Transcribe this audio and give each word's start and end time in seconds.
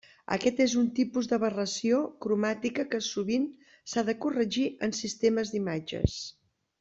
Aquest 0.35 0.61
és 0.63 0.71
un 0.83 0.87
tipus 0.99 1.27
d'aberració 1.33 1.99
cromàtica 2.25 2.85
que 2.93 3.01
sovint 3.11 3.45
s'ha 3.93 4.05
de 4.11 4.15
corregir 4.25 4.65
en 4.89 4.95
sistemes 5.05 5.53
d'imatges. 5.57 6.17